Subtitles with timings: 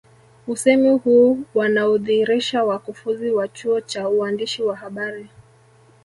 [0.47, 5.29] Usemi huu wanaudhirisha wakufunzi wa chuo cha uandishi wa habari